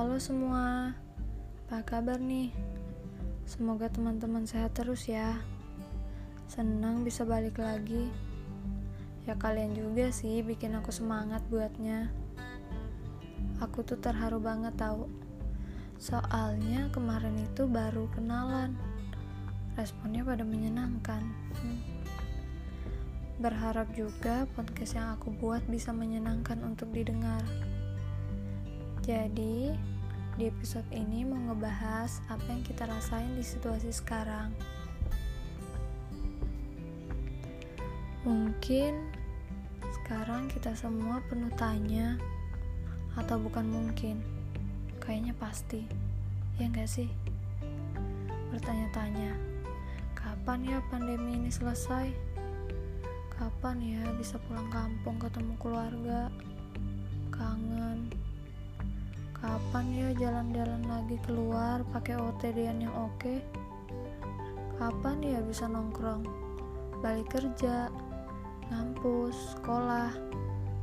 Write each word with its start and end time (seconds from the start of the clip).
Halo 0.00 0.16
semua, 0.16 0.96
apa 1.68 1.84
kabar 1.84 2.16
nih? 2.16 2.48
Semoga 3.44 3.92
teman-teman 3.92 4.48
sehat 4.48 4.72
terus 4.72 5.04
ya. 5.04 5.36
Senang 6.48 7.04
bisa 7.04 7.28
balik 7.28 7.60
lagi. 7.60 8.08
Ya 9.28 9.36
kalian 9.36 9.76
juga 9.76 10.08
sih 10.08 10.40
bikin 10.40 10.72
aku 10.72 10.88
semangat 10.88 11.44
buatnya. 11.52 12.08
Aku 13.60 13.84
tuh 13.84 14.00
terharu 14.00 14.40
banget 14.40 14.72
tahu. 14.80 15.04
Soalnya 16.00 16.88
kemarin 16.96 17.36
itu 17.36 17.68
baru 17.68 18.08
kenalan. 18.16 18.80
Responnya 19.76 20.24
pada 20.24 20.48
menyenangkan. 20.48 21.20
Hmm. 21.60 21.80
Berharap 23.36 23.92
juga 23.92 24.48
podcast 24.56 24.96
yang 24.96 25.12
aku 25.20 25.28
buat 25.28 25.60
bisa 25.68 25.92
menyenangkan 25.92 26.56
untuk 26.64 26.88
didengar. 26.88 27.44
Jadi, 29.10 29.74
di 30.38 30.46
episode 30.46 30.86
ini 30.94 31.26
mau 31.26 31.34
ngebahas 31.50 32.22
apa 32.30 32.46
yang 32.46 32.62
kita 32.62 32.86
rasain 32.86 33.34
di 33.34 33.42
situasi 33.42 33.90
sekarang. 33.90 34.54
Mungkin 38.22 39.10
sekarang 39.82 40.46
kita 40.46 40.78
semua 40.78 41.18
penuh 41.26 41.50
tanya, 41.58 42.22
atau 43.18 43.42
bukan 43.42 43.66
mungkin, 43.66 44.22
kayaknya 45.02 45.34
pasti, 45.42 45.90
ya 46.62 46.70
nggak 46.70 46.86
sih? 46.86 47.10
Bertanya-tanya, 48.54 49.34
kapan 50.14 50.70
ya 50.70 50.78
pandemi 50.86 51.34
ini 51.34 51.50
selesai? 51.50 52.14
Kapan 53.34 53.82
ya 53.82 54.06
bisa 54.14 54.38
pulang 54.46 54.70
kampung 54.70 55.18
ketemu 55.18 55.58
keluarga? 55.58 56.30
Kangen. 57.34 57.79
Kapan 59.70 59.94
ya 59.94 60.10
jalan-jalan 60.18 60.82
lagi 60.82 61.14
keluar 61.22 61.86
pakai 61.94 62.18
OTD-an 62.18 62.82
yang 62.82 62.90
oke? 62.90 63.38
Kapan 64.82 65.22
ya 65.22 65.38
bisa 65.46 65.70
nongkrong? 65.70 66.26
Balik 66.98 67.30
kerja, 67.30 67.86
ngampus, 68.66 69.54
sekolah, 69.54 70.10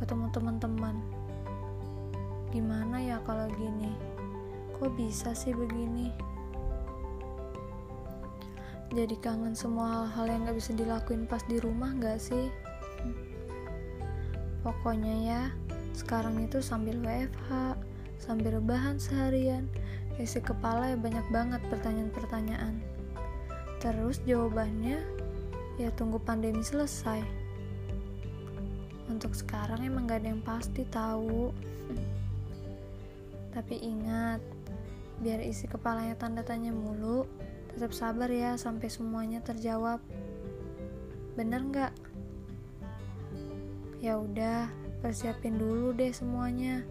ketemu 0.00 0.32
teman-teman. 0.32 0.96
Gimana 2.56 3.04
ya 3.04 3.20
kalau 3.28 3.52
gini? 3.52 3.92
Kok 4.80 4.96
bisa 4.96 5.36
sih 5.36 5.52
begini? 5.52 6.08
jadi 8.96 9.12
kangen 9.20 9.52
semua 9.52 10.08
hal-hal 10.08 10.24
yang 10.24 10.40
gak 10.48 10.56
bisa 10.56 10.72
dilakuin 10.72 11.28
pas 11.28 11.44
di 11.44 11.60
rumah 11.60 11.92
gak 12.00 12.16
sih? 12.16 12.48
Pokoknya 14.64 15.14
ya, 15.20 15.42
sekarang 15.92 16.40
itu 16.40 16.64
sambil 16.64 16.96
WFH, 17.04 17.76
sambil 18.20 18.60
rebahan 18.60 19.00
seharian, 19.00 19.66
isi 20.20 20.44
kepala 20.44 20.92
ya 20.92 20.98
banyak 21.00 21.24
banget 21.32 21.64
pertanyaan-pertanyaan. 21.72 22.76
Terus 23.80 24.20
jawabannya, 24.28 25.00
ya 25.80 25.88
tunggu 25.96 26.20
pandemi 26.20 26.60
selesai. 26.60 27.24
Untuk 29.08 29.32
sekarang 29.32 29.82
emang 29.82 30.06
gak 30.06 30.22
ada 30.22 30.36
yang 30.36 30.44
pasti 30.44 30.84
tahu. 30.86 31.48
Tapi 33.56 33.74
ingat, 33.80 34.44
biar 35.24 35.40
isi 35.40 35.64
kepalanya 35.64 36.14
tanda 36.14 36.44
tanya 36.44 36.70
mulu, 36.70 37.24
Tetap 37.70 37.94
sabar 37.94 38.26
ya 38.26 38.58
sampai 38.58 38.90
semuanya 38.90 39.38
terjawab. 39.46 40.02
Bener 41.38 41.62
nggak? 41.62 41.92
Ya 44.02 44.18
udah, 44.18 44.66
persiapin 44.98 45.54
dulu 45.54 45.94
deh 45.94 46.10
semuanya. 46.10 46.82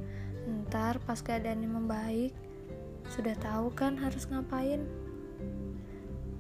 Ntar 0.70 1.02
pas 1.02 1.18
keadaannya 1.18 1.66
membaik, 1.66 2.34
sudah 3.10 3.34
tahu 3.42 3.74
kan 3.74 3.98
harus 3.98 4.30
ngapain? 4.30 4.86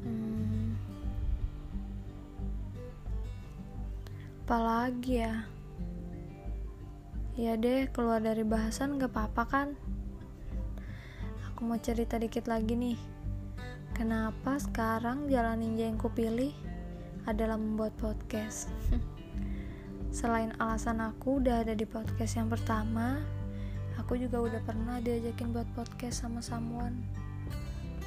Hmm, 0.05 0.77
apalagi 4.45 5.25
ya? 5.25 5.49
Ya 7.33 7.57
deh, 7.57 7.89
keluar 7.89 8.21
dari 8.21 8.45
bahasan 8.45 9.01
gak 9.01 9.17
apa-apa 9.17 9.43
kan? 9.49 9.67
Aku 11.49 11.65
mau 11.65 11.81
cerita 11.81 12.21
dikit 12.21 12.45
lagi 12.45 12.77
nih. 12.77 13.01
Kenapa 13.97 14.61
sekarang 14.61 15.25
jalan 15.25 15.57
ninja 15.57 15.89
yang 15.89 15.97
kupilih 15.97 16.53
adalah 17.25 17.57
membuat 17.57 17.97
podcast? 17.97 18.69
Selain 20.13 20.53
alasan 20.61 21.01
aku 21.01 21.41
udah 21.41 21.65
ada 21.65 21.73
di 21.73 21.89
podcast 21.89 22.37
yang 22.37 22.53
pertama, 22.53 23.38
aku 23.99 24.15
juga 24.15 24.39
udah 24.39 24.61
pernah 24.63 25.03
diajakin 25.03 25.51
buat 25.51 25.67
podcast 25.75 26.23
sama 26.23 26.39
someone. 26.39 27.03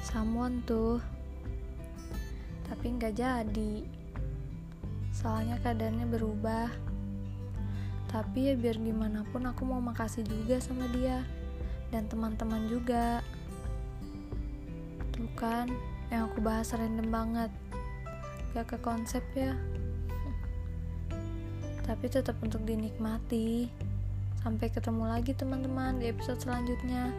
Someone 0.01 0.65
tuh, 0.65 0.97
tapi 2.65 2.97
nggak 2.97 3.13
jadi. 3.13 3.85
Soalnya 5.13 5.61
keadaannya 5.61 6.09
berubah. 6.09 6.67
Tapi 8.09 8.49
ya 8.49 8.53
biar 8.57 8.81
gimana 8.81 9.21
pun 9.29 9.45
aku 9.45 9.63
mau 9.63 9.79
makasih 9.79 10.25
juga 10.25 10.57
sama 10.57 10.89
dia 10.89 11.21
dan 11.89 12.09
teman-teman 12.09 12.65
juga 12.69 13.21
kan 15.43 15.67
yang 16.07 16.29
aku 16.31 16.39
bahas 16.39 16.71
random 16.71 17.09
banget 17.09 17.51
gak 18.53 18.69
ke 18.69 18.77
konsep 18.79 19.19
ya 19.35 19.51
tapi 21.83 22.07
tetap 22.07 22.39
untuk 22.39 22.63
dinikmati 22.63 23.67
sampai 24.43 24.67
ketemu 24.67 25.07
lagi 25.07 25.31
teman-teman 25.31 26.03
di 26.03 26.11
episode 26.11 26.43
selanjutnya. 26.43 27.15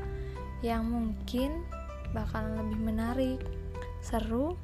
Yang 0.60 0.82
mungkin 0.92 1.50
bakalan 2.12 2.60
lebih 2.60 2.80
menarik 2.84 3.40
seru 4.04 4.60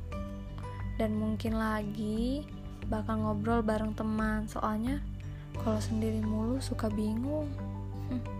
dan 1.01 1.17
mungkin 1.17 1.57
lagi 1.57 2.45
bakal 2.93 3.25
ngobrol 3.25 3.65
bareng 3.65 3.97
teman. 3.97 4.45
Soalnya 4.45 5.01
kalau 5.65 5.81
sendiri 5.81 6.21
mulu 6.21 6.61
suka 6.61 6.93
bingung 6.93 7.49